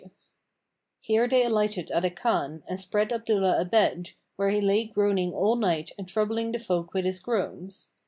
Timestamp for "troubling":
6.09-6.51